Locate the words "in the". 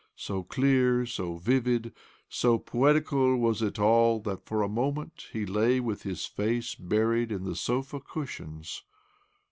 7.31-7.55